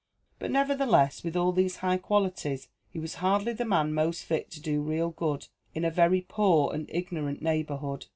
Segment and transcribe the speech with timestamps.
[0.39, 4.59] But, nevertheless, with all these high qualities he was hardly the man most fit to
[4.59, 8.07] do real good in a very poor and ignorant neighbourhood.